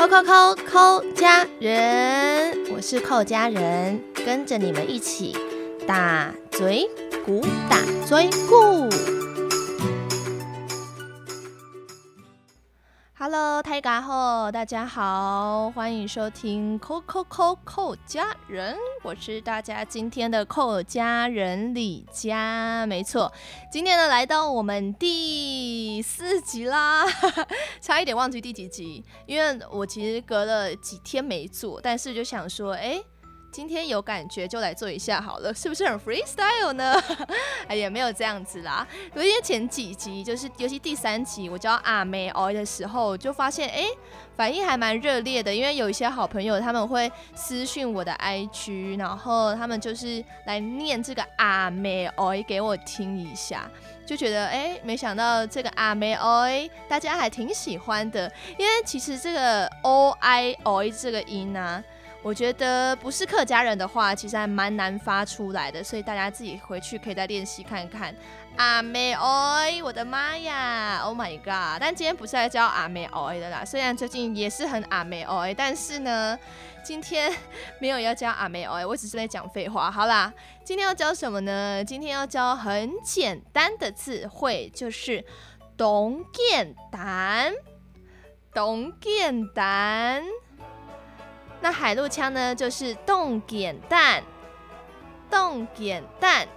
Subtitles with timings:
[0.00, 5.36] 扣扣扣扣家人，我是扣家人，跟着你们一起
[5.86, 6.88] 打嘴
[7.26, 7.76] 鼓，打
[8.06, 8.88] 嘴鼓。
[13.22, 23.30] Hello，泰嘎后，大家好，欢迎收听扣扣扣扣家人，我是大家今天的扣家人李佳，没错，
[23.70, 27.04] 今天呢来到我们第四集啦，
[27.82, 33.02] 差一点忘记第几集，因为我其实隔了几天没做，但是就想说，哎。
[33.52, 36.94] 今天有感觉就来做一下好了，是不是很 freestyle 呢？
[37.66, 38.86] 哎，也没有这样子啦。
[39.14, 43.84] 因为前几集，就是尤其第三集，我教阿妹哦的时候，就发现哎，
[44.36, 45.52] 反应还蛮热烈的。
[45.52, 53.68] 因为有一些好朋友他们会私讯我的 IG，然后他们就是来念这个阿妹哦给我听一下，
[54.06, 56.46] 就觉得哎，没想到这个阿妹哦
[56.88, 58.30] 大家还挺喜欢的。
[58.56, 61.82] 因为其实这个 o i oi 这个音呢。
[62.22, 68.14] 我觉得不是客家人的话，其实还蛮难发出来的，所以大家自己回去可以再练习看看。
[68.56, 71.80] 阿妹哦，我的妈呀，Oh my god！
[71.80, 76.38] 但今天不是来教阿妹哦的啦，虽然最近也是很阿妹哦，但是呢，
[76.84, 77.32] 今天
[77.80, 79.90] 没有要教阿妹哦，我只是在讲废话。
[79.90, 80.30] 好啦，
[80.62, 81.82] 今天要教什么呢？
[81.82, 85.24] 今天要教很简单的词汇，就是
[85.74, 87.54] 懂简单，
[88.52, 90.22] 懂简单。
[91.60, 94.22] 那海陆腔呢，就是冻简蛋，
[95.30, 96.48] 冻简蛋，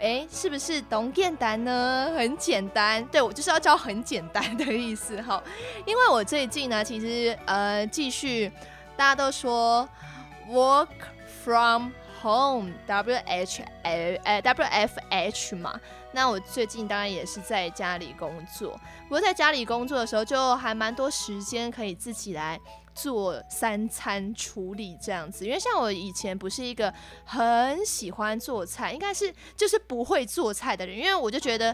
[0.00, 2.12] 哎，是不是冻简单呢？
[2.16, 5.42] 很简单，对我就是要教很简单的意思哈。
[5.84, 8.50] 因为我最近呢，其实呃，继续
[8.96, 9.88] 大家都说
[10.48, 10.88] work
[11.44, 15.80] from home，W H L 呃 W F H 嘛。
[16.12, 18.72] 那我最近当然也是在家里工作，
[19.04, 22.58] 不过在家里工作的时候，就还蛮多时间可以自己来。
[22.96, 26.92] 做三餐处理这样子，因为像我以前不是一个
[27.24, 31.72] 很喜欢做菜，应该是就是不会做菜的人，因为我就觉得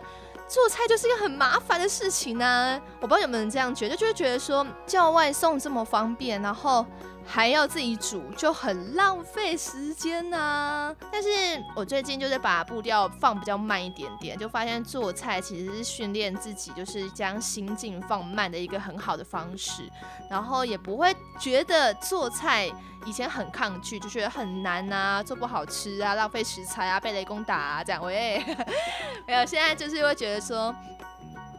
[0.49, 2.83] 做菜就是一个很麻烦的事情呢。
[3.01, 6.85] 我不知道有没有人这样觉得，就是觉得说叫外送这么方便，然后。
[7.27, 10.95] 还要自己煮，就很浪费时间呐。
[11.11, 11.29] 但是
[11.75, 19.91] 我最近就是把步调放比较慢一点点，就发现做菜其实是训练自己，就是将心境放慢的一个很好的方式。
[20.29, 22.71] 然后也不会觉得做菜
[23.07, 28.03] 以前很抗拒，就觉得很难啊，做不好吃啊，浪费食材啊，被雷公打啊这样。
[28.05, 28.45] 喂，
[29.27, 30.75] 没有，现在就是会觉得说。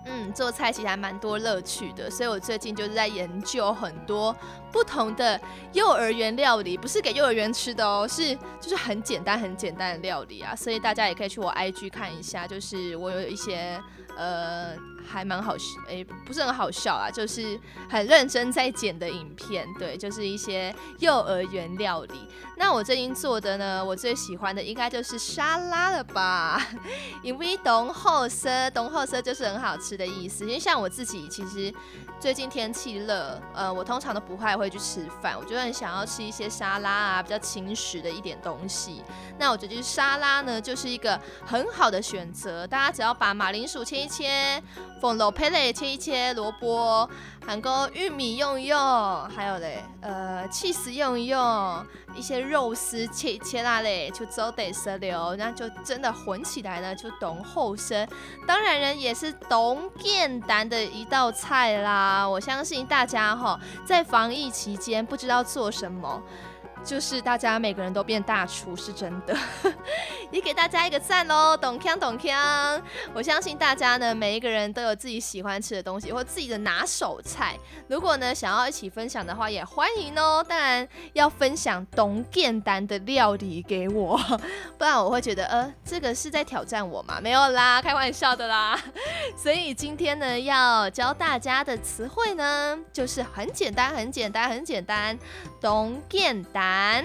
[0.06, 4.36] 嗯，做菜其实还蛮多乐趣的，所以我最近就是在研究很多
[4.72, 5.40] 不同的
[5.74, 13.82] 幼儿园料理，不是给幼儿园吃的哦，是就是很简单很简单的料理啊，所以大家也可以去我 IG 看一下，就是我有一些
[14.18, 14.76] 呃。
[15.06, 17.60] 还蛮好笑，诶，不是很好笑啊，就是
[17.90, 22.28] 很认真在剪的影片，对，就是一些幼儿园料理。
[22.56, 26.62] 那我最近做的呢，我最喜欢的应该就是沙拉了吧？
[27.22, 30.46] 因为东后色，东后色就是很好吃的意思。
[30.46, 31.74] 因为像我自己，其实
[32.20, 39.04] 最近天气热，呃，我通常都不太会去吃饭，我就很想要吃一些沙拉啊，比较轻食的一点东西。
[39.40, 42.66] 那我觉得沙拉呢，就是一个很好的选择。
[42.68, 44.62] 大家只要把马铃薯切一切。
[45.02, 47.10] 放萝卜嘞，切一切萝卜，
[47.46, 48.78] 还有玉米用一用，
[49.30, 58.08] 还有嘞，呃，气丝用一用，一些肉丝切一切啦嘞，就走得色流，那就真的混起来呢，就懂后生。
[58.48, 62.28] 当然人也是懂简单的一道菜啦。
[62.28, 66.22] 我相信大家哈，在防疫期间不知道做什么。
[66.84, 69.34] 就是大家每个人都变大厨是真的，
[70.34, 71.56] 也给大家一个赞喽！
[71.56, 72.82] 懂腔懂腔，
[73.14, 77.56] 我相信大家呢，每一个人都有自己喜欢吃的东西或自己的拿手菜。
[77.88, 80.44] 如果呢想要一起分享的话，也欢迎哦。
[80.50, 84.18] 当然要分享懂简单的料理给我，
[84.80, 87.22] 不然我会觉得呃这个是在挑战我嘛？
[87.22, 88.82] 没有啦，开玩笑的啦。
[89.38, 95.16] 所以今天呢要教大家的词汇呢，就是很简单，很简单，很简单，
[95.62, 96.54] 懂简单。
[96.64, 97.04] 单，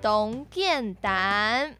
[0.00, 1.74] 懂简单，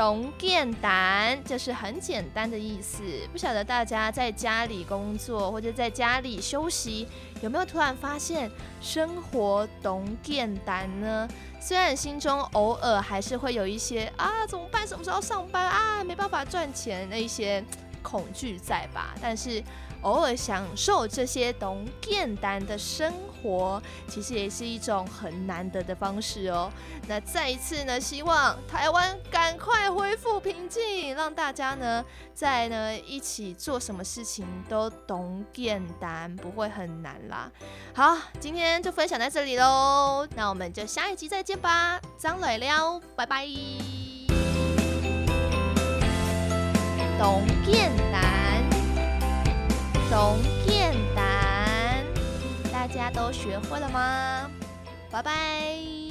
[0.00, 3.02] 懂简单，就是很简单的意思。
[3.30, 7.06] 不晓得大家在家里工作或者在家里休息，
[7.42, 8.50] 有没有突然发现
[8.80, 11.28] 生活懂简单呢？
[11.60, 14.88] 虽然心中偶尔还是会有一些啊，怎么办？
[14.88, 16.02] 什么时候上班啊？
[16.02, 17.62] 没办法赚钱那一些。
[18.02, 19.62] 恐惧在吧，但是。
[20.02, 23.12] 偶尔享受这些懂简单的生
[23.42, 26.72] 活，其实也是一种很难得的方式哦。
[27.06, 32.02] 那再一次呢，希望台湾赶快恢复平静，让大家呢
[32.32, 37.52] 在呢一起做什么事情都懂简单，不会很难啦。
[37.94, 43.46] 好，今天就分享在这里喽，那我们就下一集再见吧，张磊了，拜拜。
[47.20, 48.64] 懂简单。
[50.10, 52.02] 懂简单，
[52.72, 54.50] 大家都学会了吗？
[55.10, 56.09] 拜拜。